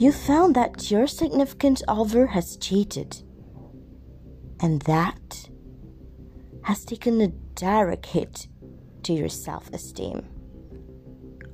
you 0.00 0.10
found 0.10 0.56
that 0.56 0.90
your 0.90 1.06
significant 1.06 1.82
other 1.86 2.28
has 2.28 2.56
cheated. 2.56 3.22
And 4.58 4.80
that 4.82 5.50
has 6.62 6.86
taken 6.86 7.20
a 7.20 7.28
direct 7.28 8.06
hit 8.06 8.48
to 9.02 9.12
your 9.12 9.28
self 9.28 9.68
esteem. 9.74 10.26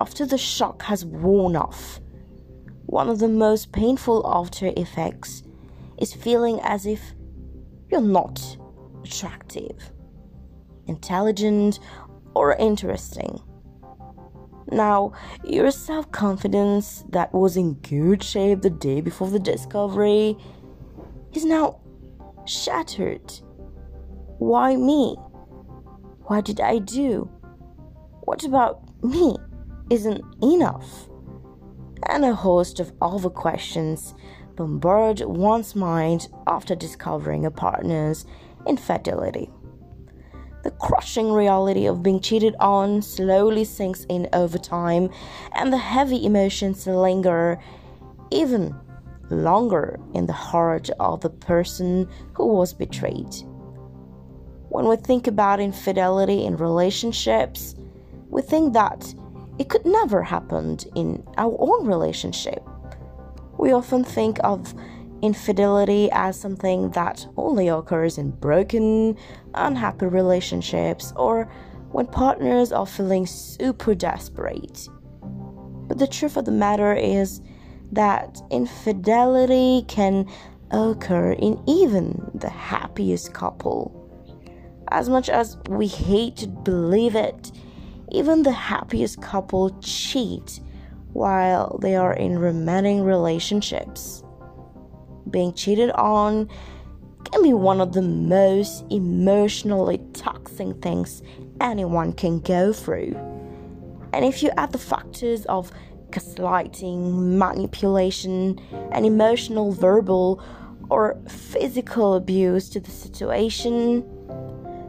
After 0.00 0.24
the 0.24 0.38
shock 0.38 0.82
has 0.82 1.04
worn 1.04 1.56
off, 1.56 1.98
one 2.86 3.08
of 3.08 3.18
the 3.18 3.26
most 3.28 3.72
painful 3.72 4.24
after 4.24 4.72
effects 4.76 5.42
is 5.98 6.14
feeling 6.14 6.60
as 6.60 6.86
if 6.86 7.00
you're 7.90 8.00
not 8.00 8.56
attractive, 9.02 9.90
intelligent, 10.86 11.80
or 12.36 12.54
interesting. 12.54 13.40
Now, 14.70 15.12
your 15.44 15.70
self 15.70 16.10
confidence 16.10 17.04
that 17.10 17.32
was 17.32 17.56
in 17.56 17.74
good 17.74 18.22
shape 18.22 18.62
the 18.62 18.70
day 18.70 19.00
before 19.00 19.30
the 19.30 19.38
discovery 19.38 20.36
is 21.32 21.44
now 21.44 21.80
shattered. 22.46 23.32
Why 24.38 24.76
me? 24.76 25.16
What 26.24 26.44
did 26.44 26.60
I 26.60 26.78
do? 26.78 27.30
What 28.22 28.44
about 28.44 28.82
me 29.04 29.36
isn't 29.90 30.22
enough? 30.42 31.08
And 32.08 32.24
a 32.24 32.34
host 32.34 32.80
of 32.80 32.92
other 33.00 33.30
questions 33.30 34.14
bombard 34.56 35.20
one's 35.20 35.76
mind 35.76 36.28
after 36.46 36.74
discovering 36.74 37.44
a 37.44 37.50
partner's 37.50 38.26
infidelity. 38.66 39.50
The 40.66 40.72
crushing 40.72 41.32
reality 41.32 41.86
of 41.86 42.02
being 42.02 42.18
cheated 42.18 42.56
on 42.58 43.00
slowly 43.00 43.62
sinks 43.62 44.04
in 44.08 44.28
over 44.32 44.58
time, 44.58 45.10
and 45.52 45.72
the 45.72 45.78
heavy 45.78 46.26
emotions 46.26 46.88
linger 46.88 47.60
even 48.32 48.74
longer 49.30 50.00
in 50.12 50.26
the 50.26 50.32
heart 50.32 50.90
of 50.98 51.20
the 51.20 51.30
person 51.30 52.08
who 52.34 52.48
was 52.48 52.72
betrayed. 52.72 53.32
When 54.68 54.88
we 54.88 54.96
think 54.96 55.28
about 55.28 55.60
infidelity 55.60 56.44
in 56.44 56.56
relationships, 56.56 57.76
we 58.28 58.42
think 58.42 58.72
that 58.72 59.14
it 59.60 59.68
could 59.68 59.86
never 59.86 60.20
happen 60.20 60.78
in 60.96 61.24
our 61.38 61.56
own 61.60 61.86
relationship. 61.86 62.60
We 63.56 63.70
often 63.70 64.02
think 64.02 64.40
of 64.42 64.74
infidelity 65.22 66.10
as 66.12 66.38
something 66.38 66.90
that 66.90 67.26
only 67.36 67.68
occurs 67.68 68.18
in 68.18 68.30
broken, 68.30 69.16
unhappy 69.54 70.06
relationships 70.06 71.12
or 71.16 71.50
when 71.90 72.06
partners 72.06 72.72
are 72.72 72.86
feeling 72.86 73.26
super 73.26 73.94
desperate. 73.94 74.88
But 75.88 75.98
the 75.98 76.06
truth 76.06 76.36
of 76.36 76.44
the 76.44 76.52
matter 76.52 76.92
is 76.94 77.40
that 77.92 78.40
infidelity 78.50 79.84
can 79.88 80.26
occur 80.70 81.32
in 81.32 81.62
even 81.66 82.30
the 82.34 82.50
happiest 82.50 83.32
couple. 83.32 84.02
As 84.88 85.08
much 85.08 85.28
as 85.28 85.56
we 85.68 85.86
hate 85.86 86.36
to 86.38 86.48
believe 86.48 87.14
it, 87.14 87.52
even 88.10 88.42
the 88.42 88.52
happiest 88.52 89.20
couple 89.22 89.70
cheat 89.80 90.60
while 91.12 91.78
they 91.80 91.96
are 91.96 92.12
in 92.12 92.38
romantic 92.38 93.04
relationships 93.04 94.22
being 95.30 95.52
cheated 95.52 95.90
on 95.92 96.48
can 97.24 97.42
be 97.42 97.52
one 97.52 97.80
of 97.80 97.92
the 97.92 98.02
most 98.02 98.84
emotionally 98.90 99.98
toxic 100.12 100.80
things 100.80 101.22
anyone 101.60 102.12
can 102.12 102.40
go 102.40 102.72
through. 102.72 103.14
And 104.12 104.24
if 104.24 104.42
you 104.42 104.50
add 104.56 104.72
the 104.72 104.78
factors 104.78 105.44
of 105.46 105.70
gaslighting, 106.10 107.36
manipulation, 107.36 108.58
and 108.92 109.04
emotional, 109.04 109.72
verbal, 109.72 110.42
or 110.88 111.20
physical 111.28 112.14
abuse 112.14 112.68
to 112.70 112.80
the 112.80 112.90
situation, 112.90 114.04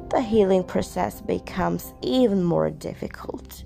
the 0.10 0.22
healing 0.22 0.64
process 0.64 1.22
becomes 1.22 1.94
even 2.02 2.44
more 2.44 2.70
difficult. 2.70 3.64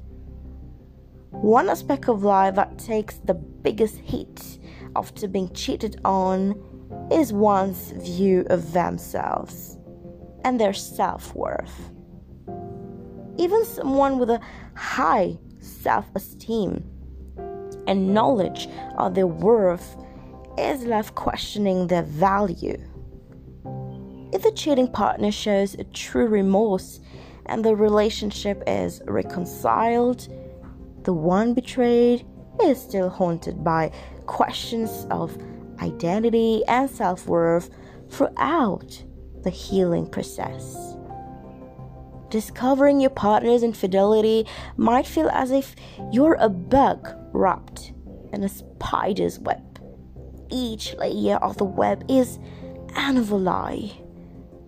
One 1.30 1.70
aspect 1.70 2.10
of 2.10 2.24
life 2.24 2.56
that 2.56 2.78
takes 2.78 3.18
the 3.18 3.34
biggest 3.34 3.98
hit 3.98 4.60
after 4.96 5.28
being 5.28 5.54
cheated 5.54 6.00
on 6.04 6.56
is 7.12 7.34
one's 7.34 7.92
view 7.92 8.46
of 8.50 8.72
themselves 8.72 9.78
and 10.44 10.60
their 10.60 10.74
self 10.74 11.36
worth. 11.36 11.92
Even 13.38 13.66
someone 13.66 14.20
with 14.20 14.30
a 14.30 14.42
high 14.76 15.38
self 15.60 16.06
esteem 16.16 16.84
and 17.88 18.14
knowledge 18.14 18.68
of 18.98 19.16
their 19.16 19.28
worth 19.28 19.98
is 20.58 20.86
left 20.86 21.16
questioning 21.16 21.88
their 21.88 22.04
value. 22.04 22.78
If 24.34 24.44
the 24.44 24.52
cheating 24.52 24.88
partner 24.88 25.32
shows 25.32 25.74
a 25.74 25.84
true 25.86 26.28
remorse 26.28 27.02
and 27.48 27.66
the 27.66 27.76
relationship 27.76 28.64
is 28.68 29.02
reconciled, 29.06 30.28
the 31.04 31.14
one 31.14 31.54
betrayed 31.54 32.26
is 32.64 32.80
still 32.82 33.10
haunted 33.10 33.64
by 33.64 33.92
questions 34.26 35.08
of 35.10 35.38
identity 35.82 36.64
and 36.68 36.90
self 36.90 37.28
worth 37.28 37.70
throughout 38.10 39.04
the 39.44 39.50
healing 39.50 40.08
process. 40.08 40.96
Discovering 42.30 43.02
your 43.02 43.10
partner's 43.10 43.64
infidelity 43.64 44.46
might 44.78 45.06
feel 45.06 45.30
as 45.30 45.52
if 45.52 45.76
you're 46.12 46.38
a 46.40 46.48
bug 46.48 47.10
wrapped 47.34 47.92
in 48.32 48.44
a 48.44 48.50
spider's 48.50 49.40
web. 49.40 49.62
Each 50.50 50.94
layer 50.96 51.38
of 51.38 51.58
the 51.58 51.66
web 51.66 52.06
is 52.10 52.40
lie, 52.96 53.92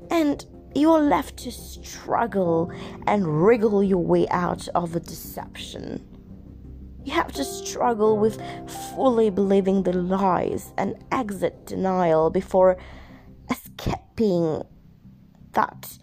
and 0.09 0.45
you're 0.75 1.01
left 1.01 1.37
to 1.37 1.51
struggle 1.51 2.71
and 3.05 3.45
wriggle 3.45 3.83
your 3.83 4.03
way 4.03 4.27
out 4.29 4.67
of 4.75 4.91
the 4.91 4.99
deception. 4.99 6.12
You 7.03 7.11
have 7.13 7.33
to 7.33 7.43
struggle 7.43 8.17
with 8.17 8.41
fully 8.95 9.29
believing 9.29 9.83
the 9.83 9.91
lies 9.91 10.73
and 10.77 10.95
exit 11.11 11.65
denial 11.65 12.29
before 12.29 12.77
escaping 13.49 14.63
that 15.51 15.97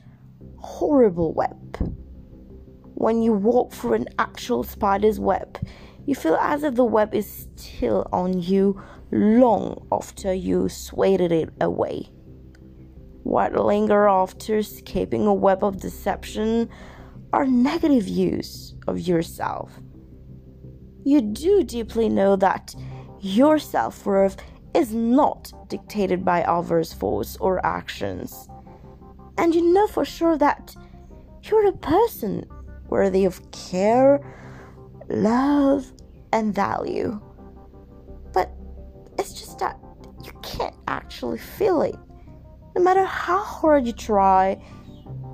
horrible 0.58 1.32
web. 1.32 1.76
When 2.94 3.22
you 3.22 3.32
walk 3.32 3.72
through 3.72 3.94
an 3.94 4.08
actual 4.18 4.62
spider's 4.62 5.18
web, 5.18 5.58
you 6.04 6.14
feel 6.14 6.34
as 6.36 6.64
if 6.64 6.74
the 6.74 6.84
web 6.84 7.14
is 7.14 7.48
still 7.56 8.06
on 8.12 8.42
you 8.42 8.82
long 9.10 9.86
after 9.90 10.34
you 10.34 10.68
sweated 10.68 11.32
it 11.32 11.48
away. 11.62 12.10
What 13.22 13.54
linger 13.54 14.06
after 14.06 14.58
escaping 14.58 15.26
a 15.26 15.32
web 15.32 15.64
of 15.64 15.80
deception 15.80 16.68
are 17.32 17.46
negative 17.46 18.04
views 18.04 18.74
of 18.86 19.00
yourself 19.00 19.80
you 21.04 21.20
do 21.20 21.62
deeply 21.62 22.08
know 22.08 22.36
that 22.36 22.74
your 23.20 23.58
self 23.58 24.06
worth 24.06 24.36
is 24.74 24.94
not 24.94 25.52
dictated 25.68 26.24
by 26.24 26.42
others' 26.44 26.92
thoughts 26.92 27.36
or 27.36 27.64
actions. 27.64 28.48
And 29.38 29.54
you 29.54 29.72
know 29.72 29.86
for 29.86 30.04
sure 30.04 30.36
that 30.38 30.74
you're 31.44 31.68
a 31.68 31.72
person 31.72 32.44
worthy 32.88 33.24
of 33.24 33.50
care, 33.52 34.20
love, 35.08 35.92
and 36.32 36.54
value. 36.54 37.20
But 38.32 38.52
it's 39.18 39.32
just 39.32 39.58
that 39.58 39.78
you 40.24 40.32
can't 40.42 40.76
actually 40.86 41.38
feel 41.38 41.82
it. 41.82 41.96
No 42.76 42.82
matter 42.82 43.04
how 43.04 43.42
hard 43.42 43.86
you 43.86 43.92
try, 43.92 44.62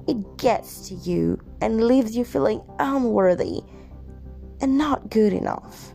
it 0.06 0.38
gets 0.38 0.88
to 0.88 0.94
you 0.94 1.40
and 1.60 1.84
leaves 1.86 2.16
you 2.16 2.24
feeling 2.24 2.62
unworthy 2.78 3.62
and 4.60 4.78
not 4.78 5.10
good 5.10 5.32
enough. 5.32 5.94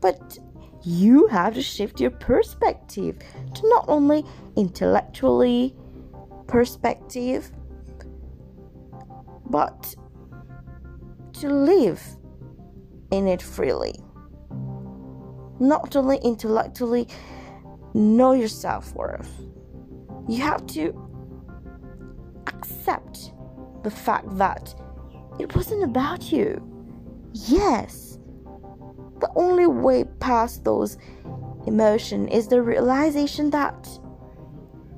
But 0.00 0.38
you 0.82 1.26
have 1.28 1.54
to 1.54 1.62
shift 1.62 2.00
your 2.00 2.10
perspective 2.10 3.18
to 3.54 3.68
not 3.68 3.84
only 3.88 4.24
intellectually 4.56 5.74
perspective 6.46 7.50
but 9.48 9.94
to 11.34 11.48
live 11.48 12.02
in 13.10 13.28
it 13.28 13.42
freely. 13.42 13.94
Not 15.60 15.94
only 15.94 16.18
intellectually 16.24 17.06
know 17.94 18.32
your 18.32 18.48
self 18.48 18.94
worth, 18.94 19.30
you 20.28 20.42
have 20.42 20.66
to 20.68 20.92
accept 22.46 23.32
the 23.82 23.90
fact 23.90 24.36
that 24.38 24.74
it 25.38 25.54
wasn't 25.54 25.84
about 25.84 26.32
you. 26.32 26.71
Yes. 27.34 28.18
The 29.20 29.30
only 29.36 29.66
way 29.66 30.04
past 30.20 30.64
those 30.64 30.98
emotions 31.66 32.28
is 32.32 32.48
the 32.48 32.62
realization 32.62 33.50
that 33.50 33.88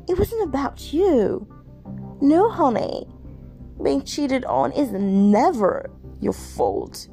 it 0.08 0.18
wasn't 0.18 0.44
about 0.44 0.92
you. 0.92 1.46
No, 2.20 2.48
honey. 2.48 3.06
Being 3.82 4.02
cheated 4.02 4.44
on 4.44 4.72
is 4.72 4.92
never 4.92 5.90
your 6.20 6.32
fault. 6.32 7.08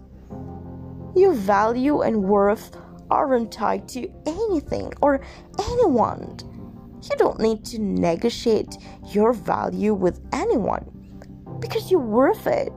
Your 1.16 1.34
value 1.34 2.02
and 2.02 2.24
worth 2.24 2.76
aren't 3.10 3.52
tied 3.52 3.88
to 3.90 4.10
anything 4.26 4.94
or 5.02 5.22
anyone. 5.60 6.38
You 7.04 7.18
don't 7.18 7.40
need 7.40 7.66
to 7.66 7.82
negotiate 7.82 8.78
your 9.08 9.34
value 9.34 9.94
with 9.94 10.22
anyone 10.32 10.86
because 11.60 11.92
you're 11.92 12.00
worth 12.00 12.48
it. 12.48 12.72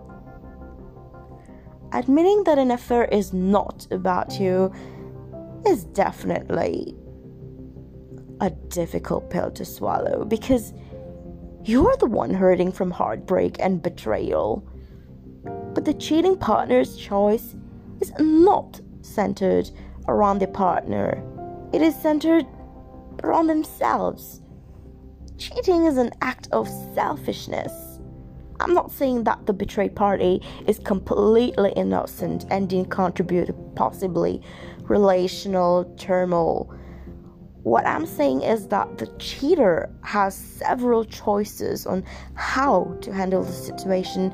Admitting 1.95 2.43
that 2.43 2.59
an 2.59 2.73
affair 2.73 3.05
is 3.05 3.33
not 3.33 3.87
about 3.93 4.41
you 4.41 4.73
is 5.65 5.85
definitely 5.85 6.93
a 8.41 8.51
difficult 8.51 9.31
pill 9.31 9.49
to 9.53 9.65
swallow 9.65 10.25
because 10.25 10.73
you're 11.63 11.97
the 11.99 12.07
one 12.07 12.35
hurting 12.35 12.73
from 12.73 12.91
heartbreak 12.91 13.57
and 13.61 13.81
betrayal. 13.81 14.69
But 15.45 15.85
the 15.85 15.95
cheating 15.95 16.37
partner's 16.37 16.97
choice 16.97 17.55
is 18.01 18.13
not 18.19 18.81
centered 19.03 19.71
around 20.09 20.41
the 20.41 20.49
partner, 20.49 21.23
it 21.73 21.81
is 21.81 21.95
centered 21.95 22.45
around 23.23 23.47
themselves. 23.47 24.43
Cheating 25.39 25.87
is 25.87 25.97
an 25.97 26.11
act 26.21 26.49
of 26.51 26.69
selfishness. 26.93 27.73
I'm 28.61 28.73
not 28.73 28.93
saying 28.93 29.25
that 29.25 29.47
the 29.47 29.53
betrayed 29.53 29.95
party 29.97 30.41
is 30.67 30.79
completely 30.79 31.73
innocent 31.77 32.47
and 32.51 32.69
didn't 32.69 32.91
contribute 32.91 33.47
to 33.47 33.53
possibly 33.75 34.41
relational 34.83 35.85
turmoil. 35.97 36.73
What 37.63 37.87
I'm 37.87 38.07
saying 38.07 38.43
is 38.43 38.69
that 38.69 38.99
the 38.99 39.07
cheater 39.19 39.91
has 40.03 40.35
several 40.35 41.05
choices 41.05 41.87
on 41.87 42.05
how 42.35 42.97
to 43.01 43.13
handle 43.13 43.43
the 43.43 43.53
situation, 43.53 44.33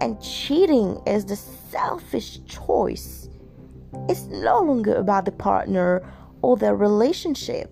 and 0.00 0.20
cheating 0.22 1.00
is 1.06 1.26
the 1.26 1.36
selfish 1.36 2.40
choice. 2.46 3.28
It's 4.08 4.24
no 4.24 4.60
longer 4.60 4.94
about 4.94 5.26
the 5.26 5.32
partner 5.32 6.02
or 6.42 6.56
their 6.58 6.76
relationship, 6.76 7.70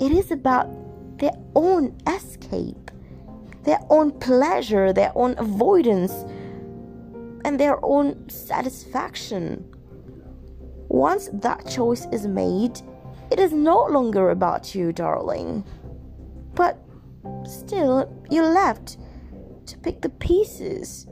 it 0.00 0.12
is 0.12 0.30
about 0.30 0.68
their 1.18 1.32
own 1.56 1.96
escape, 2.06 2.90
their 3.64 3.80
own 3.90 4.12
pleasure, 4.18 4.92
their 4.92 5.12
own 5.14 5.34
avoidance, 5.38 6.12
and 7.44 7.58
their 7.58 7.84
own 7.84 8.28
satisfaction. 8.28 9.64
Once 10.88 11.30
that 11.32 11.66
choice 11.66 12.06
is 12.12 12.26
made, 12.26 12.80
it 13.30 13.38
is 13.38 13.52
no 13.52 13.84
longer 13.86 14.30
about 14.30 14.74
you, 14.74 14.92
darling. 14.92 15.64
But 16.54 16.78
still, 17.44 18.12
you're 18.30 18.52
left 18.52 18.98
to 19.66 19.78
pick 19.78 20.02
the 20.02 20.10
pieces. 20.10 21.06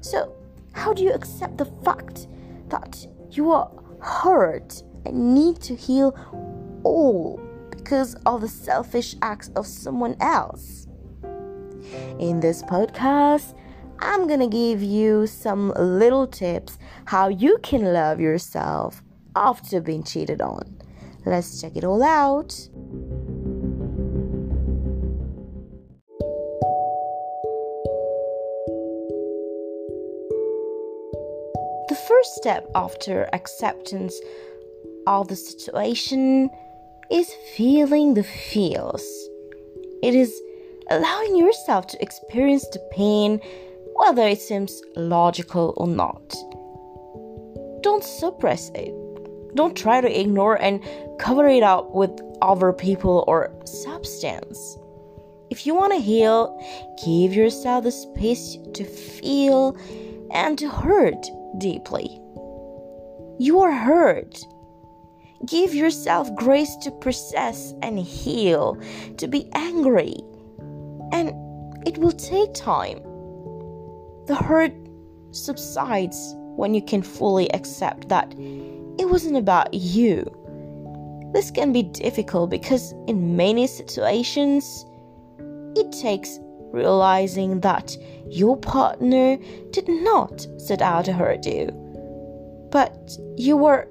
So, 0.00 0.32
how 0.72 0.92
do 0.92 1.02
you 1.02 1.12
accept 1.12 1.58
the 1.58 1.64
fact 1.84 2.28
that 2.68 3.06
you 3.30 3.50
are 3.50 3.70
hurt 4.00 4.82
and 5.04 5.34
need 5.34 5.60
to 5.62 5.74
heal 5.74 6.16
all 6.84 7.40
because 7.70 8.14
of 8.26 8.42
the 8.42 8.48
selfish 8.48 9.16
acts 9.22 9.50
of 9.56 9.66
someone 9.66 10.16
else? 10.20 10.86
In 12.18 12.40
this 12.40 12.62
podcast, 12.62 13.54
I'm 14.00 14.26
gonna 14.26 14.48
give 14.48 14.82
you 14.82 15.26
some 15.26 15.72
little 15.76 16.26
tips 16.26 16.78
how 17.06 17.28
you 17.28 17.58
can 17.62 17.92
love 17.92 18.20
yourself 18.20 19.02
after 19.34 19.80
being 19.80 20.02
cheated 20.02 20.40
on. 20.40 20.76
Let's 21.24 21.60
check 21.60 21.76
it 21.76 21.84
all 21.84 22.02
out. 22.02 22.48
The 31.88 31.94
first 32.08 32.34
step 32.34 32.68
after 32.74 33.28
acceptance 33.32 34.20
of 35.06 35.28
the 35.28 35.36
situation 35.36 36.50
is 37.10 37.32
feeling 37.56 38.14
the 38.14 38.24
feels. 38.24 39.04
It 40.02 40.14
is 40.14 40.40
allowing 40.90 41.36
yourself 41.36 41.86
to 41.88 42.02
experience 42.02 42.66
the 42.68 42.78
pain, 42.92 43.40
whether 43.94 44.26
it 44.26 44.40
seems 44.40 44.80
logical 44.96 45.74
or 45.76 45.86
not. 45.86 46.34
Don't 47.82 48.04
suppress 48.04 48.70
it. 48.74 48.94
Don't 49.54 49.76
try 49.76 50.00
to 50.00 50.20
ignore 50.20 50.60
and 50.60 50.84
cover 51.18 51.46
it 51.48 51.62
up 51.62 51.94
with 51.94 52.10
other 52.42 52.72
people 52.72 53.24
or 53.26 53.50
substance. 53.64 54.78
If 55.50 55.66
you 55.66 55.74
want 55.74 55.92
to 55.92 56.00
heal, 56.00 56.58
give 57.04 57.32
yourself 57.32 57.84
the 57.84 57.92
space 57.92 58.58
to 58.74 58.84
feel 58.84 59.76
and 60.32 60.58
to 60.58 60.68
hurt 60.68 61.26
deeply. 61.58 62.20
You 63.38 63.60
are 63.60 63.72
hurt. 63.72 64.38
Give 65.46 65.74
yourself 65.74 66.34
grace 66.34 66.74
to 66.82 66.90
process 66.90 67.74
and 67.82 67.98
heal, 67.98 68.80
to 69.18 69.28
be 69.28 69.48
angry. 69.54 70.16
And 71.12 71.32
it 71.86 71.98
will 71.98 72.12
take 72.12 72.52
time. 72.54 72.98
The 74.26 74.34
hurt 74.34 74.72
subsides 75.30 76.34
when 76.56 76.74
you 76.74 76.82
can 76.82 77.02
fully 77.02 77.52
accept 77.52 78.08
that 78.08 78.34
it 78.98 79.08
wasn't 79.08 79.36
about 79.36 79.72
you. 79.74 80.24
This 81.32 81.50
can 81.50 81.72
be 81.72 81.82
difficult 81.82 82.50
because 82.50 82.92
in 83.06 83.36
many 83.36 83.66
situations, 83.66 84.86
it 85.76 85.92
takes 85.92 86.38
realizing 86.72 87.60
that 87.60 87.96
your 88.28 88.56
partner 88.56 89.38
did 89.70 89.88
not 89.88 90.46
set 90.58 90.82
out 90.82 91.04
to 91.04 91.12
hurt 91.12 91.46
you, 91.46 91.70
but 92.70 93.10
you 93.36 93.56
were 93.56 93.88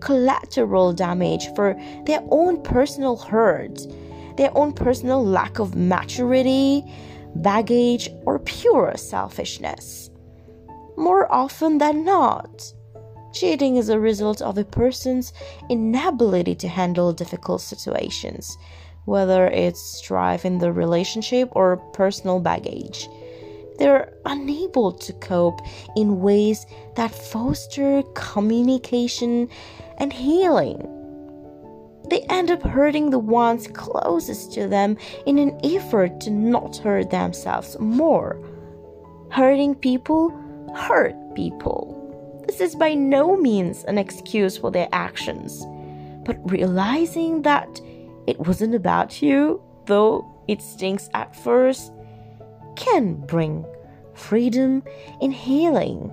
collateral 0.00 0.92
damage 0.92 1.48
for 1.54 1.74
their 2.06 2.22
own 2.30 2.62
personal 2.62 3.16
hurt, 3.16 3.80
their 4.36 4.56
own 4.56 4.72
personal 4.72 5.24
lack 5.24 5.58
of 5.58 5.74
maturity, 5.74 6.84
baggage, 7.36 8.10
or 8.26 8.38
pure 8.38 8.94
selfishness. 8.96 10.10
More 10.96 11.30
often 11.32 11.78
than 11.78 12.04
not, 12.04 12.72
cheating 13.32 13.76
is 13.76 13.88
a 13.88 13.98
result 13.98 14.40
of 14.40 14.56
a 14.56 14.64
person's 14.64 15.32
inability 15.68 16.54
to 16.56 16.68
handle 16.68 17.12
difficult 17.12 17.60
situations, 17.60 18.56
whether 19.04 19.48
it's 19.48 19.80
strife 19.80 20.44
in 20.44 20.58
the 20.58 20.72
relationship 20.72 21.48
or 21.52 21.76
personal 21.92 22.40
baggage. 22.40 23.08
They're 23.78 24.12
unable 24.24 24.92
to 24.92 25.12
cope 25.14 25.60
in 25.96 26.20
ways 26.20 26.64
that 26.94 27.12
foster 27.12 28.02
communication 28.14 29.48
and 29.98 30.12
healing. 30.12 31.03
They 32.08 32.20
end 32.22 32.50
up 32.50 32.62
hurting 32.62 33.10
the 33.10 33.18
ones 33.18 33.66
closest 33.66 34.52
to 34.54 34.68
them 34.68 34.96
in 35.26 35.38
an 35.38 35.58
effort 35.64 36.20
to 36.20 36.30
not 36.30 36.76
hurt 36.76 37.10
themselves 37.10 37.78
more. 37.78 38.38
Hurting 39.30 39.76
people 39.76 40.30
hurt 40.74 41.14
people. 41.34 42.44
This 42.46 42.60
is 42.60 42.74
by 42.74 42.94
no 42.94 43.36
means 43.36 43.84
an 43.84 43.96
excuse 43.96 44.58
for 44.58 44.70
their 44.70 44.88
actions, 44.92 45.64
but 46.24 46.38
realizing 46.50 47.42
that 47.42 47.80
it 48.26 48.38
wasn't 48.38 48.74
about 48.74 49.22
you, 49.22 49.62
though 49.86 50.26
it 50.46 50.60
stings 50.60 51.08
at 51.14 51.34
first, 51.34 51.92
can 52.76 53.14
bring 53.14 53.64
freedom 54.14 54.82
and 55.20 55.32
healing. 55.32 56.12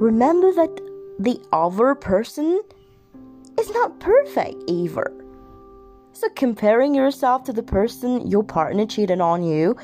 Remember 0.00 0.52
that 0.52 0.80
the 1.18 1.40
other 1.52 1.94
person 1.94 2.60
is 3.58 3.70
not 3.70 3.98
perfect 3.98 4.62
either. 4.66 5.10
So, 6.12 6.28
comparing 6.36 6.94
yourself 6.94 7.44
to 7.44 7.52
the 7.52 7.62
person 7.62 8.26
your 8.26 8.42
partner 8.42 8.86
cheated 8.86 9.20
on 9.20 9.42
you 9.42 9.76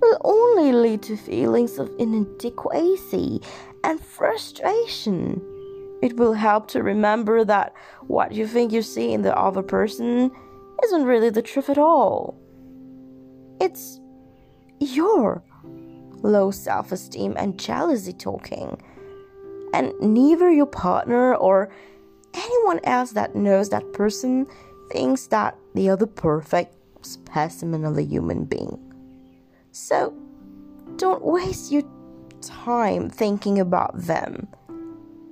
will 0.00 0.18
only 0.24 0.72
lead 0.72 1.02
to 1.02 1.16
feelings 1.16 1.78
of 1.78 1.90
inadequacy 1.98 3.40
and 3.84 4.00
frustration. 4.00 5.42
It 6.02 6.16
will 6.16 6.32
help 6.32 6.68
to 6.68 6.82
remember 6.82 7.44
that 7.44 7.74
what 8.06 8.32
you 8.32 8.46
think 8.46 8.72
you 8.72 8.80
see 8.80 9.12
in 9.12 9.22
the 9.22 9.36
other 9.36 9.62
person 9.62 10.30
isn't 10.84 11.04
really 11.04 11.28
the 11.28 11.42
truth 11.42 11.68
at 11.68 11.76
all. 11.76 12.38
It's 13.60 14.00
your 14.80 15.44
low 16.22 16.50
self 16.50 16.92
esteem 16.92 17.34
and 17.36 17.60
jealousy 17.60 18.14
talking. 18.14 18.80
And 19.72 19.92
neither 20.00 20.50
your 20.50 20.66
partner 20.66 21.34
or 21.34 21.70
anyone 22.34 22.80
else 22.84 23.12
that 23.12 23.34
knows 23.34 23.68
that 23.70 23.92
person 23.92 24.46
thinks 24.90 25.26
that 25.28 25.56
they 25.74 25.88
are 25.88 25.96
the 25.96 26.06
perfect 26.06 26.74
specimen 27.02 27.84
of 27.84 27.96
a 27.96 28.02
human 28.02 28.44
being. 28.44 28.78
So, 29.72 30.14
don't 30.96 31.24
waste 31.24 31.70
your 31.70 31.84
time 32.40 33.08
thinking 33.08 33.58
about 33.58 33.96
them. 33.96 34.48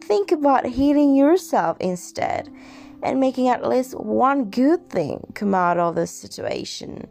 Think 0.02 0.32
about 0.32 0.64
healing 0.64 1.14
yourself 1.14 1.76
instead 1.80 2.48
and 3.02 3.20
making 3.20 3.48
at 3.48 3.68
least 3.68 3.94
one 3.98 4.46
good 4.46 4.88
thing 4.90 5.32
come 5.34 5.54
out 5.54 5.78
of 5.78 5.94
this 5.94 6.10
situation, 6.10 7.06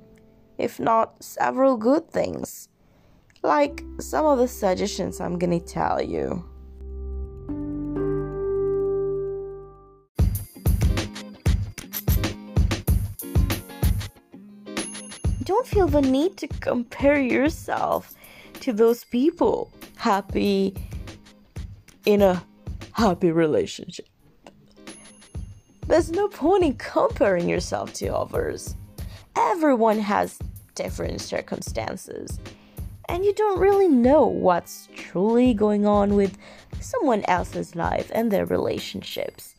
if 0.57 0.79
not 0.79 1.23
several 1.23 1.77
good 1.77 2.09
things. 2.09 2.69
like 3.43 3.83
some 3.99 4.25
of 4.25 4.39
the 4.39 4.47
suggestions 4.47 5.21
I'm 5.21 5.37
gonna 5.37 5.59
tell 5.59 6.01
you. 6.01 6.43
Don't 15.47 15.65
feel 15.65 15.87
the 15.87 16.01
need 16.01 16.35
to 16.39 16.47
compare 16.59 17.21
yourself 17.21 18.13
to 18.59 18.73
those 18.73 19.05
people 19.05 19.71
happy 19.95 20.75
in 22.05 22.21
a 22.21 22.43
happy 22.91 23.31
relationship. 23.31 24.09
There's 25.87 26.11
no 26.11 26.27
point 26.27 26.65
in 26.65 26.73
comparing 26.73 27.47
yourself 27.47 27.93
to 27.93 28.07
others. 28.13 28.75
Everyone 29.37 29.99
has 29.99 30.37
different 30.75 31.21
circumstances, 31.21 32.41
and 33.07 33.23
you 33.23 33.33
don't 33.33 33.57
really 33.57 33.87
know 33.87 34.25
what's 34.27 34.89
truly 34.97 35.53
going 35.53 35.85
on 35.85 36.15
with 36.15 36.37
someone 36.81 37.23
else's 37.29 37.73
life 37.73 38.11
and 38.13 38.31
their 38.31 38.45
relationships. 38.45 39.55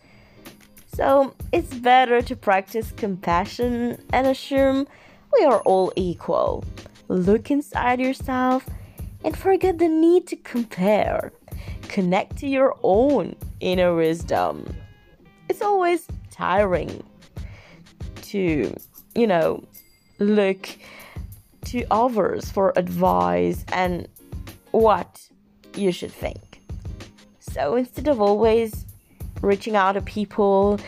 So 0.93 1.33
it's 1.51 1.73
better 1.73 2.21
to 2.21 2.37
practice 2.37 2.93
compassion 2.93 4.05
and 4.13 4.27
assume 4.27 4.87
we 5.33 5.45
are 5.45 5.61
all 5.61 5.93
equal. 5.97 6.65
Look 7.09 7.51
inside 7.51 8.01
yourself 8.01 8.69
and 9.25 9.37
forget 9.37 9.79
the 9.79 9.89
need 9.89 10.27
to 10.29 10.37
compare. 10.37 11.33
Connect 11.83 12.37
to 12.39 12.47
your 12.47 12.77
own 12.83 13.37
inner 13.61 13.95
wisdom. 13.95 14.67
It's 15.49 15.63
always 15.63 16.07
tiring 16.31 17.03
to, 18.23 18.75
you 19.15 19.27
know, 19.27 19.65
look 20.19 20.69
to 21.67 21.85
others 21.91 22.51
for 22.51 22.73
advice 22.77 23.65
and 23.73 24.09
what 24.71 25.29
you 25.75 25.93
should 25.93 26.13
think. 26.13 26.61
So 27.41 27.77
instead 27.77 28.09
of 28.09 28.21
always 28.21 28.85
reaching 29.41 29.77
out 29.77 29.93
to 29.93 30.03
people 30.03 30.79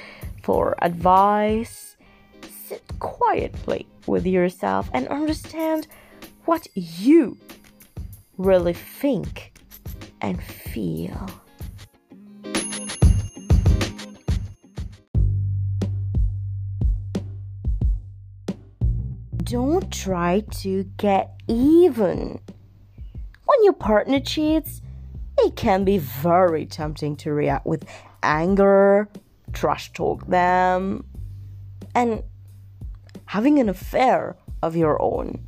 for 0.42 0.76
advice, 0.82 1.96
sit 2.66 2.82
quietly 2.98 3.86
with 4.06 4.26
yourself 4.26 4.90
and 4.92 5.08
understand 5.08 5.86
what 6.44 6.66
you 6.74 7.36
really 8.38 8.72
think 8.72 9.52
and 10.20 10.42
feel. 10.42 11.28
Don't 19.44 19.90
try 19.92 20.44
to 20.60 20.84
get 20.96 21.40
even. 21.48 22.40
When 23.46 23.64
your 23.64 23.72
partner 23.72 24.20
cheats, 24.20 24.80
it 25.38 25.56
can 25.56 25.84
be 25.84 25.98
very 25.98 26.66
tempting 26.66 27.16
to 27.16 27.32
react 27.32 27.66
with 27.66 27.84
anger, 28.22 29.08
trash 29.52 29.92
talk 29.92 30.26
them, 30.28 31.04
and 31.94 32.22
having 33.30 33.60
an 33.60 33.68
affair 33.68 34.36
of 34.60 34.74
your 34.74 35.00
own. 35.00 35.40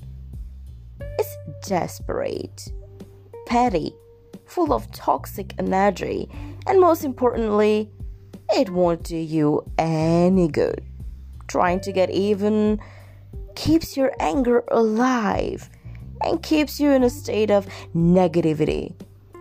It's 1.19 1.37
desperate 1.67 2.71
petty, 3.45 3.93
full 4.47 4.73
of 4.73 4.89
toxic 4.93 5.53
energy, 5.59 6.29
and 6.69 6.81
most 6.81 7.03
importantly, 7.03 7.91
it 8.51 8.71
won't 8.71 9.03
do 9.03 9.17
you 9.17 9.69
any 9.79 10.47
good. 10.47 10.81
Trying 11.49 11.81
to 11.81 11.91
get 11.91 12.09
even 12.11 12.81
keeps 13.57 13.97
your 13.97 14.12
anger 14.21 14.62
alive 14.71 15.69
and 16.21 16.41
keeps 16.41 16.79
you 16.79 16.93
in 16.93 17.03
a 17.03 17.11
state 17.11 17.51
of 17.51 17.67
negativity, 17.97 18.95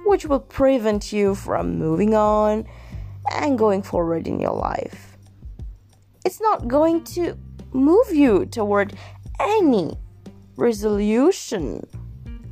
which 0.07 0.25
will 0.25 0.39
prevent 0.39 1.13
you 1.13 1.35
from 1.35 1.77
moving 1.77 2.15
on 2.15 2.65
and 3.33 3.59
going 3.59 3.83
forward 3.83 4.27
in 4.27 4.39
your 4.39 4.55
life. 4.55 5.15
It's 6.25 6.41
not 6.41 6.67
going 6.67 7.03
to 7.15 7.37
move 7.73 8.11
you 8.11 8.45
toward 8.45 8.93
any 9.39 9.97
resolution 10.55 11.85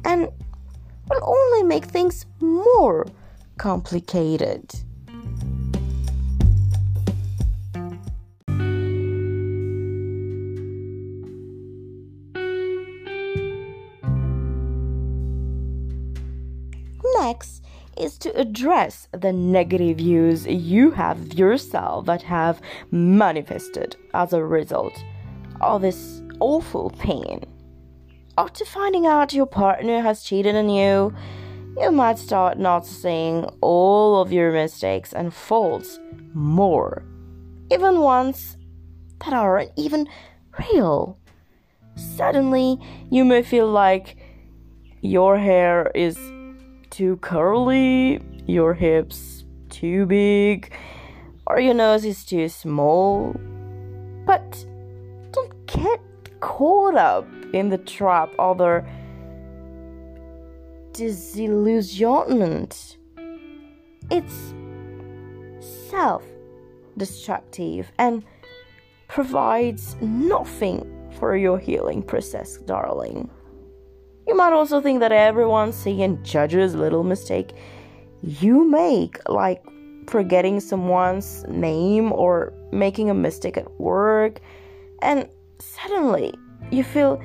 and 0.05 0.29
will 1.09 1.23
only 1.23 1.63
make 1.63 1.85
things 1.85 2.25
more 2.39 3.05
complicated. 3.57 4.73
Next 17.21 17.63
is 17.97 18.17
to 18.19 18.35
address 18.39 19.09
the 19.11 19.33
negative 19.33 19.97
views 19.97 20.47
you 20.47 20.91
have 20.91 21.33
yourself 21.33 22.05
that 22.05 22.21
have 22.23 22.61
manifested 22.91 23.97
as 24.13 24.31
a 24.31 24.43
result 24.43 25.03
of 25.61 25.81
this 25.81 26.21
awful 26.39 26.91
pain. 26.91 27.43
After 28.37 28.65
finding 28.65 29.05
out 29.05 29.33
your 29.33 29.45
partner 29.45 30.01
has 30.01 30.23
cheated 30.23 30.55
on 30.55 30.69
you, 30.69 31.13
you 31.77 31.91
might 31.91 32.17
start 32.17 32.57
noticing 32.57 33.45
all 33.61 34.21
of 34.21 34.31
your 34.31 34.51
mistakes 34.51 35.13
and 35.13 35.33
faults 35.33 35.99
more, 36.33 37.03
even 37.71 37.99
ones 37.99 38.57
that 39.23 39.33
aren't 39.33 39.71
even 39.75 40.07
real. 40.57 41.17
Suddenly, 41.95 42.79
you 43.09 43.25
may 43.25 43.43
feel 43.43 43.69
like 43.69 44.17
your 45.01 45.37
hair 45.37 45.91
is 45.95 46.17
too 46.89 47.17
curly, 47.17 48.21
your 48.45 48.73
hips 48.73 49.45
too 49.69 50.05
big, 50.05 50.73
or 51.47 51.59
your 51.59 51.73
nose 51.73 52.05
is 52.05 52.25
too 52.25 52.49
small. 52.49 53.33
But 54.25 54.65
get 55.73 55.99
caught 56.39 56.95
up 56.95 57.27
in 57.53 57.69
the 57.69 57.77
trap 57.77 58.33
of 58.39 58.57
their 58.57 58.88
disillusionment. 60.93 62.97
It's 64.11 64.53
self 65.89 66.23
destructive 66.97 67.91
and 67.97 68.23
provides 69.07 69.95
nothing 70.01 70.85
for 71.19 71.35
your 71.35 71.57
healing 71.57 72.03
process, 72.03 72.57
darling. 72.57 73.29
You 74.27 74.35
might 74.35 74.53
also 74.53 74.81
think 74.81 74.99
that 74.99 75.11
everyone 75.11 75.71
sees 75.71 76.01
and 76.01 76.23
judges 76.23 76.75
little 76.75 77.03
mistake 77.03 77.53
you 78.21 78.69
make, 78.69 79.17
like 79.29 79.63
forgetting 80.07 80.59
someone's 80.59 81.45
name 81.47 82.11
or 82.11 82.53
making 82.71 83.09
a 83.09 83.13
mistake 83.13 83.57
at 83.57 83.79
work, 83.79 84.39
and 85.01 85.27
suddenly 85.59 86.33
you 86.71 86.83
feel 86.83 87.21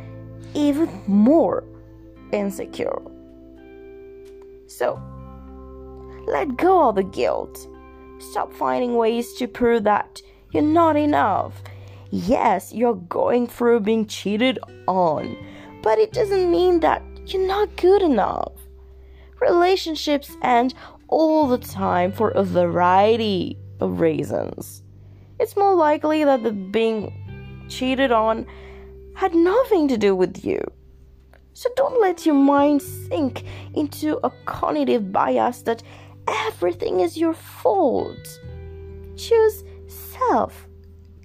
even 0.54 0.88
more 1.06 1.64
insecure. 2.32 3.00
So, 4.66 5.00
let 6.26 6.56
go 6.56 6.88
of 6.88 6.96
the 6.96 7.02
guilt. 7.02 7.68
Stop 8.18 8.52
finding 8.52 8.96
ways 8.96 9.34
to 9.34 9.46
prove 9.46 9.84
that 9.84 10.22
you're 10.52 10.62
not 10.62 10.96
enough. 10.96 11.62
Yes, 12.10 12.72
you're 12.72 12.94
going 12.94 13.46
through 13.46 13.80
being 13.80 14.06
cheated 14.06 14.58
on, 14.86 15.36
but 15.82 15.98
it 15.98 16.12
doesn't 16.12 16.50
mean 16.50 16.80
that 16.80 17.02
you're 17.26 17.46
not 17.46 17.76
good 17.76 18.02
enough. 18.02 18.52
Relationships 19.40 20.30
end 20.42 20.74
all 21.08 21.48
the 21.48 21.58
time 21.58 22.12
for 22.12 22.30
a 22.30 22.44
variety 22.44 23.58
of 23.80 24.00
reasons. 24.00 24.82
It's 25.40 25.56
more 25.56 25.74
likely 25.74 26.24
that 26.24 26.42
the 26.42 26.52
being 26.52 27.12
cheated 27.68 28.12
on 28.12 28.46
had 29.14 29.34
nothing 29.34 29.88
to 29.88 29.96
do 29.96 30.14
with 30.14 30.44
you. 30.44 30.60
So 31.52 31.70
don't 31.76 32.00
let 32.00 32.26
your 32.26 32.34
mind 32.34 32.82
sink 32.82 33.44
into 33.74 34.18
a 34.24 34.30
cognitive 34.44 35.12
bias 35.12 35.62
that 35.62 35.82
everything 36.26 37.00
is 37.00 37.16
your 37.16 37.34
fault. 37.34 38.40
Choose 39.16 39.62
self 39.86 40.66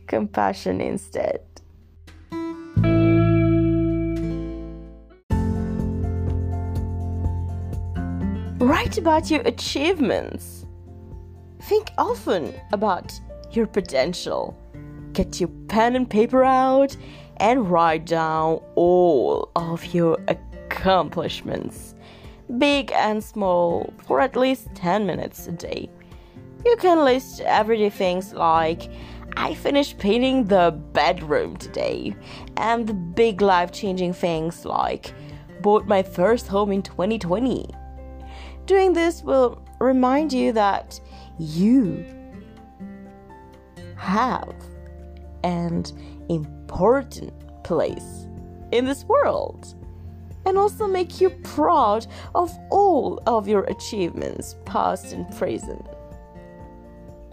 compassion 0.08 0.82
instead. 0.82 1.42
Write 8.60 8.98
about 8.98 9.32
your 9.32 9.42
achievements. 9.42 10.66
Think 11.62 11.90
often 11.98 12.54
about 12.72 13.20
your 13.52 13.66
potential. 13.66 14.56
Get 15.14 15.40
your 15.40 15.50
pen 15.68 15.96
and 15.96 16.10
paper 16.10 16.44
out 16.44 16.96
and 17.38 17.70
write 17.70 18.06
down 18.06 18.62
all 18.76 19.50
of 19.56 19.94
your 19.94 20.18
accomplishments, 20.28 21.96
big 22.58 22.92
and 22.92 23.24
small, 23.24 23.94
for 24.06 24.22
at 24.22 24.36
least 24.36 24.74
10 24.76 25.06
minutes 25.06 25.48
a 25.48 25.52
day. 25.52 25.90
You 26.66 26.76
can 26.78 27.06
list 27.06 27.42
everyday 27.42 27.90
things 27.90 28.34
like 28.34 28.92
I 29.38 29.54
finished 29.54 29.98
painting 29.98 30.46
the 30.46 30.78
bedroom 30.94 31.56
today, 31.58 32.16
and 32.58 32.88
the 32.88 32.94
big 32.94 33.42
life 33.42 33.72
changing 33.72 34.14
things 34.14 34.66
like 34.66 35.14
bought 35.62 35.88
my 35.88 36.04
first 36.04 36.48
home 36.48 36.72
in 36.72 36.82
2020. 36.82 37.70
Doing 38.66 38.94
this 38.94 39.24
will 39.24 39.64
remind 39.80 40.34
you 40.34 40.52
that 40.54 41.00
you 41.38 42.06
have 43.96 44.54
an 45.44 45.84
important 46.30 47.34
place 47.64 48.28
in 48.72 48.86
this 48.86 49.04
world 49.06 49.76
and 50.46 50.58
also 50.58 50.88
make 50.88 51.22
you 51.22 51.30
proud 51.30 52.08
of 52.36 52.52
all 52.70 53.22
of 53.28 53.48
your 53.48 53.64
achievements, 53.66 54.56
past 54.66 55.14
and 55.14 55.30
present. 55.38 55.86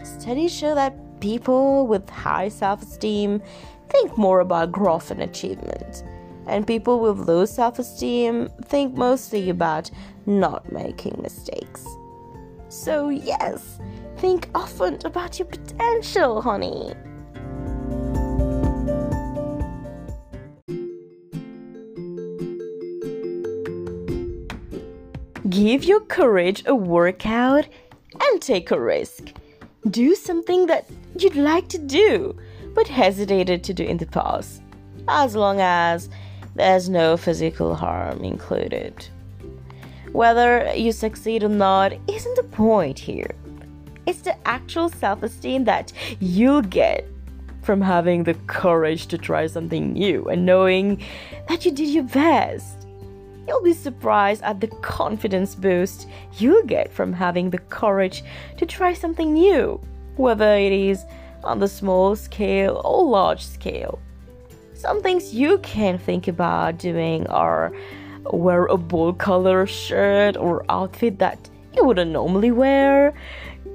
Studies 0.03 0.53
show 0.53 0.75
that 0.75 1.19
people 1.19 1.87
with 1.87 2.09
high 2.09 2.49
self 2.49 2.81
esteem 2.81 3.41
think 3.89 4.17
more 4.17 4.39
about 4.41 4.71
growth 4.71 5.11
and 5.11 5.21
achievement, 5.21 6.03
and 6.47 6.67
people 6.67 6.99
with 6.99 7.27
low 7.27 7.45
self 7.45 7.79
esteem 7.79 8.49
think 8.65 8.95
mostly 8.95 9.49
about 9.49 9.89
not 10.25 10.71
making 10.71 11.19
mistakes. 11.21 11.85
So, 12.69 13.09
yes, 13.09 13.79
think 14.17 14.49
often 14.53 14.99
about 15.05 15.39
your 15.39 15.47
potential, 15.47 16.41
honey. 16.41 16.93
Give 25.57 25.83
your 25.83 26.01
courage 26.01 26.61
a 26.67 26.75
workout 26.75 27.67
and 28.13 28.39
take 28.39 28.69
a 28.69 28.79
risk. 28.79 29.33
Do 29.89 30.13
something 30.13 30.67
that 30.67 30.85
you'd 31.17 31.35
like 31.35 31.67
to 31.69 31.79
do 31.79 32.37
but 32.75 32.87
hesitated 32.87 33.63
to 33.63 33.73
do 33.73 33.83
in 33.83 33.97
the 33.97 34.05
past, 34.05 34.61
as 35.07 35.35
long 35.35 35.59
as 35.59 36.09
there's 36.53 36.89
no 36.89 37.17
physical 37.17 37.73
harm 37.73 38.23
included. 38.23 38.93
Whether 40.11 40.75
you 40.75 40.91
succeed 40.91 41.43
or 41.43 41.49
not 41.49 41.91
isn't 42.07 42.35
the 42.35 42.43
point 42.43 42.99
here. 42.99 43.31
It's 44.05 44.21
the 44.21 44.37
actual 44.47 44.89
self 44.89 45.23
esteem 45.23 45.63
that 45.63 45.91
you'll 46.19 46.61
get 46.61 47.07
from 47.63 47.81
having 47.81 48.25
the 48.25 48.35
courage 48.45 49.07
to 49.07 49.17
try 49.17 49.47
something 49.47 49.93
new 49.93 50.29
and 50.29 50.45
knowing 50.45 51.03
that 51.49 51.65
you 51.65 51.71
did 51.71 51.89
your 51.89 52.03
best. 52.03 52.86
You'll 53.47 53.63
be 53.63 53.73
surprised 53.73 54.43
at 54.43 54.59
the 54.59 54.67
confidence 54.67 55.55
boost 55.55 56.07
you'll 56.37 56.65
get 56.65 56.91
from 56.91 57.13
having 57.13 57.49
the 57.49 57.59
courage 57.59 58.23
to 58.57 58.65
try 58.65 58.93
something 58.93 59.33
new, 59.33 59.79
whether 60.17 60.57
it 60.57 60.73
is 60.73 61.05
on 61.43 61.59
the 61.59 61.67
small 61.67 62.15
scale 62.15 62.81
or 62.83 63.05
large 63.05 63.45
scale. 63.45 63.99
Some 64.73 65.01
things 65.01 65.33
you 65.33 65.59
can 65.59 65.97
think 65.97 66.27
about 66.27 66.77
doing 66.77 67.25
are 67.27 67.71
wear 68.31 68.65
a 68.65 68.77
bold 68.77 69.17
color 69.17 69.65
shirt 69.65 70.35
or 70.35 70.65
outfit 70.69 71.19
that 71.19 71.39
you 71.73 71.85
wouldn't 71.85 72.11
normally 72.11 72.51
wear, 72.51 73.13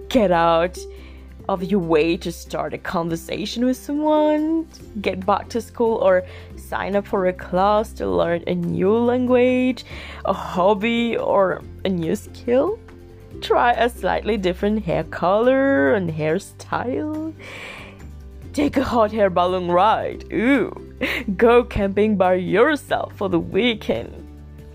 get 0.09 0.31
out 0.31 0.79
of 1.53 1.63
your 1.65 1.81
way 1.81 2.17
to 2.17 2.33
start 2.33 2.75
a 2.75 2.79
conversation 2.79 3.65
with 3.65 3.77
someone, 3.77 4.67
get 5.01 5.25
back 5.27 5.49
to 5.51 5.61
school, 5.61 5.97
or 5.97 6.25
sign 6.57 6.97
up 6.97 7.07
for 7.07 7.27
a 7.27 7.33
class 7.33 7.93
to 7.95 8.07
learn 8.07 8.43
a 8.47 8.55
new 8.55 8.97
language, 8.97 9.85
a 10.25 10.33
hobby, 10.33 11.17
or 11.17 11.63
a 11.85 11.89
new 11.89 12.17
skill. 12.17 12.79
Try 13.41 13.73
a 13.73 13.89
slightly 13.89 14.37
different 14.37 14.85
hair 14.85 15.05
color 15.05 15.95
and 15.95 16.11
hairstyle. 16.11 17.35
Take 18.53 18.77
a 18.77 18.85
hot 18.85 19.15
air 19.15 19.31
balloon 19.31 19.71
ride. 19.71 20.25
Ooh. 20.33 20.71
Go 21.37 21.65
camping 21.65 22.17
by 22.17 22.35
yourself 22.35 23.17
for 23.17 23.29
the 23.29 23.41
weekend. 23.41 24.13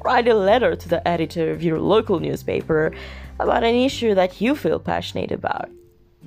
Write 0.03 0.27
a 0.27 0.34
letter 0.34 0.75
to 0.75 0.89
the 0.89 1.08
editor 1.08 1.52
of 1.52 1.63
your 1.63 1.80
local 1.80 2.19
newspaper 2.19 2.91
about 3.39 3.63
an 3.63 3.75
issue 3.75 4.15
that 4.15 4.41
you 4.41 4.56
feel 4.56 4.80
passionate 4.80 5.32
about. 5.32 5.69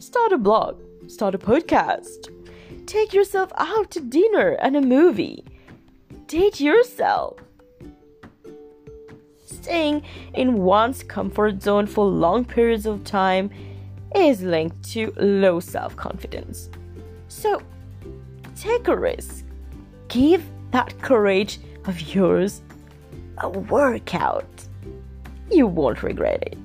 Start 0.01 0.33
a 0.33 0.39
blog, 0.39 0.81
start 1.09 1.35
a 1.35 1.39
podcast, 1.39 2.31
take 2.87 3.13
yourself 3.13 3.53
out 3.59 3.91
to 3.91 4.01
dinner 4.01 4.53
and 4.53 4.75
a 4.75 4.81
movie, 4.81 5.45
date 6.27 6.59
yourself. 6.59 7.39
Staying 9.45 10.03
in 10.33 10.63
one's 10.63 11.03
comfort 11.03 11.63
zone 11.63 11.87
for 11.87 12.07
long 12.07 12.47
periods 12.47 12.87
of 12.87 13.05
time 13.05 13.51
is 14.17 14.41
linked 14.41 14.83
to 14.93 15.13
low 15.19 15.61
self 15.61 15.95
confidence. 15.97 16.71
So, 17.29 17.61
take 18.57 18.89
a 18.89 18.97
risk. 18.97 19.45
Give 20.09 20.43
that 20.71 20.99
courage 21.03 21.59
of 21.85 22.01
yours 22.15 22.63
a 23.37 23.51
workout. 23.51 24.49
You 25.51 25.67
won't 25.67 26.03
regret 26.03 26.43
it. 26.45 26.57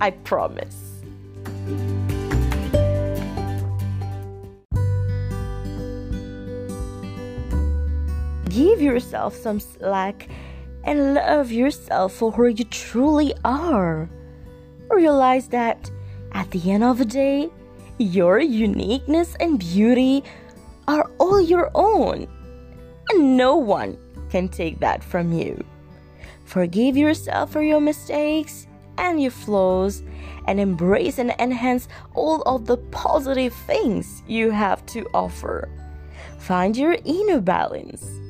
I 0.00 0.12
promise. 0.12 1.02
Give 8.50 8.82
yourself 8.82 9.36
some 9.36 9.60
slack 9.60 10.28
and 10.82 11.14
love 11.14 11.52
yourself 11.52 12.14
for 12.14 12.32
who 12.32 12.48
you 12.48 12.64
truly 12.64 13.32
are. 13.44 14.10
Realize 14.90 15.46
that 15.48 15.88
at 16.32 16.50
the 16.50 16.72
end 16.72 16.82
of 16.82 16.98
the 16.98 17.04
day, 17.04 17.48
your 17.98 18.40
uniqueness 18.40 19.36
and 19.38 19.60
beauty 19.60 20.24
are 20.88 21.08
all 21.18 21.40
your 21.40 21.70
own, 21.76 22.26
and 23.10 23.36
no 23.36 23.54
one 23.54 23.96
can 24.30 24.48
take 24.48 24.80
that 24.80 25.04
from 25.04 25.32
you. 25.32 25.64
Forgive 26.44 26.96
yourself 26.96 27.52
for 27.52 27.62
your 27.62 27.80
mistakes 27.80 28.66
and 28.98 29.22
your 29.22 29.30
flaws, 29.30 30.02
and 30.48 30.58
embrace 30.58 31.18
and 31.18 31.30
enhance 31.38 31.86
all 32.14 32.42
of 32.42 32.66
the 32.66 32.78
positive 32.90 33.54
things 33.54 34.24
you 34.26 34.50
have 34.50 34.84
to 34.86 35.06
offer. 35.14 35.68
Find 36.38 36.76
your 36.76 36.96
inner 37.04 37.40
balance 37.40 38.20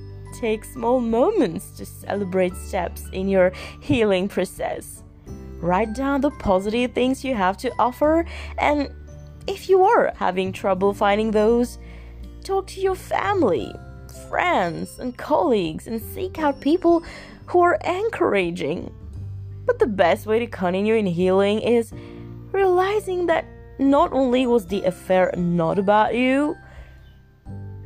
take 0.40 0.64
small 0.64 1.00
moments 1.00 1.70
to 1.72 1.84
celebrate 1.84 2.56
steps 2.56 3.04
in 3.12 3.28
your 3.28 3.52
healing 3.80 4.28
process. 4.28 5.02
Write 5.60 5.94
down 5.94 6.22
the 6.22 6.30
positive 6.30 6.92
things 6.92 7.22
you 7.24 7.34
have 7.34 7.58
to 7.58 7.70
offer, 7.78 8.24
and 8.58 8.88
if 9.46 9.68
you 9.68 9.84
are 9.84 10.12
having 10.16 10.52
trouble 10.52 10.94
finding 10.94 11.30
those, 11.30 11.78
talk 12.42 12.66
to 12.68 12.80
your 12.80 12.94
family, 12.94 13.74
friends, 14.28 14.98
and 14.98 15.16
colleagues 15.18 15.86
and 15.86 16.00
seek 16.00 16.38
out 16.38 16.60
people 16.60 17.04
who 17.46 17.60
are 17.60 17.78
encouraging. 17.84 18.94
But 19.66 19.78
the 19.78 19.86
best 19.86 20.26
way 20.26 20.38
to 20.38 20.46
continue 20.46 20.94
in 20.94 21.06
healing 21.06 21.60
is 21.60 21.92
realizing 22.52 23.26
that 23.26 23.44
not 23.78 24.12
only 24.12 24.46
was 24.46 24.66
the 24.66 24.82
affair 24.84 25.32
not 25.36 25.78
about 25.78 26.14
you, 26.14 26.56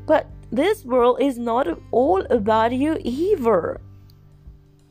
but 0.07 0.27
this 0.57 0.85
world 0.85 1.21
is 1.21 1.37
not 1.37 1.67
all 1.91 2.25
about 2.31 2.73
you 2.73 2.97
either. 3.01 3.81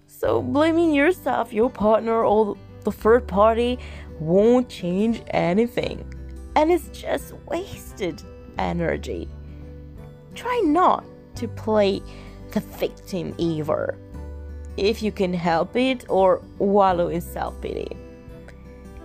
So 0.07 0.41
blaming 0.41 0.93
yourself, 0.93 1.53
your 1.53 1.69
partner, 1.69 2.23
or 2.23 2.57
the 2.83 2.91
third 2.91 3.27
party 3.27 3.79
won't 4.19 4.67
change 4.67 5.21
anything. 5.27 6.05
And 6.55 6.71
it's 6.71 6.89
just 6.89 7.33
wasted 7.47 8.21
energy. 8.57 9.29
Try 10.35 10.61
not 10.65 11.05
to 11.35 11.47
play 11.47 12.01
the 12.51 12.59
victim 12.59 13.33
either. 13.37 13.97
If 14.75 15.01
you 15.01 15.11
can 15.11 15.33
help 15.33 15.75
it 15.75 16.05
or 16.09 16.41
wallow 16.57 17.07
in 17.07 17.21
self 17.21 17.59
pity. 17.61 17.95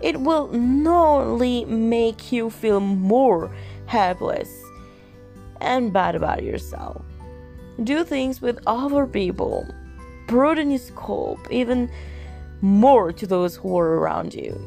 It 0.01 0.19
will 0.21 0.49
not 0.49 1.21
only 1.21 1.65
make 1.65 2.33
you 2.33 2.51
feel 2.51 2.81
more 2.81 3.51
helpless 3.87 4.68
and 5.61 5.93
bad 5.93 6.15
about 6.15 6.43
yourself. 6.43 7.03
Do 7.83 8.05
things 8.05 8.41
with 8.41 8.59
other 8.67 9.07
people. 9.07 9.67
Broaden 10.27 10.71
your 10.71 10.81
scope 10.81 11.51
even 11.51 11.91
more 12.61 13.13
to 13.13 13.27
those 13.27 13.57
who 13.57 13.79
are 13.79 13.97
around 13.97 14.35
you. 14.35 14.59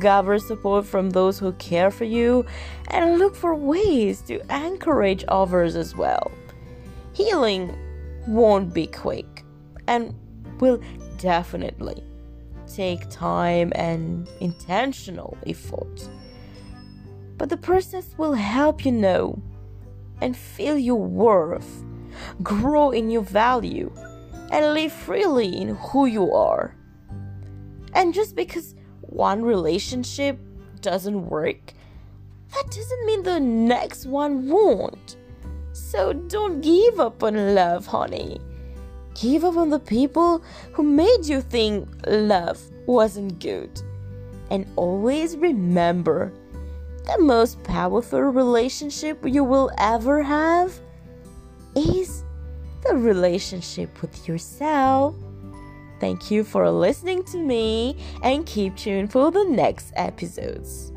Gather 0.00 0.38
support 0.38 0.86
from 0.86 1.10
those 1.10 1.38
who 1.38 1.52
care 1.52 1.90
for 1.90 2.04
you 2.04 2.46
and 2.88 3.18
look 3.18 3.36
for 3.36 3.54
ways 3.54 4.22
to 4.22 4.40
encourage 4.54 5.24
others 5.28 5.76
as 5.76 5.94
well. 5.94 6.32
Healing 7.12 7.76
won't 8.26 8.72
be 8.72 8.86
quick 8.86 9.44
and 9.86 10.14
will 10.58 10.80
definitely 11.18 12.02
take 12.66 13.08
time 13.10 13.72
and 13.74 14.28
intentional 14.40 15.36
effort. 15.46 16.08
But 17.36 17.50
the 17.50 17.56
process 17.56 18.14
will 18.16 18.32
help 18.32 18.84
you 18.84 18.92
know 18.92 19.42
and 20.20 20.36
feel 20.36 20.78
your 20.78 21.00
worth, 21.00 21.84
grow 22.42 22.90
in 22.90 23.10
your 23.10 23.22
value, 23.22 23.92
and 24.50 24.74
live 24.74 24.92
freely 24.92 25.60
in 25.60 25.74
who 25.76 26.06
you 26.06 26.32
are. 26.32 26.74
And 27.92 28.12
just 28.14 28.36
because 28.36 28.74
one 29.00 29.42
relationship 29.42 30.38
doesn't 30.80 31.28
work, 31.28 31.72
that 32.52 32.66
doesn't 32.66 33.06
mean 33.06 33.22
the 33.22 33.40
next 33.40 34.06
one 34.06 34.48
won't. 34.48 35.16
So 35.72 36.12
don't 36.12 36.60
give 36.60 37.00
up 37.00 37.22
on 37.22 37.54
love, 37.54 37.86
honey. 37.86 38.40
Give 39.14 39.44
up 39.44 39.56
on 39.56 39.70
the 39.70 39.78
people 39.78 40.42
who 40.72 40.82
made 40.82 41.24
you 41.24 41.40
think 41.40 41.88
love 42.06 42.60
wasn't 42.86 43.40
good. 43.40 43.80
And 44.50 44.66
always 44.76 45.36
remember 45.36 46.32
the 47.04 47.18
most 47.18 47.62
powerful 47.62 48.20
relationship 48.20 49.18
you 49.24 49.44
will 49.44 49.70
ever 49.78 50.22
have 50.22 50.72
is 51.76 52.24
the 52.86 52.96
relationship 52.96 54.00
with 54.00 54.26
yourself. 54.28 55.14
Thank 56.00 56.30
you 56.30 56.44
for 56.44 56.70
listening 56.70 57.22
to 57.24 57.38
me 57.38 57.96
and 58.22 58.44
keep 58.46 58.76
tuned 58.76 59.12
for 59.12 59.30
the 59.30 59.44
next 59.44 59.92
episodes. 59.96 60.92